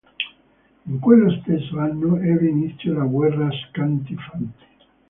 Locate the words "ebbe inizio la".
2.17-3.03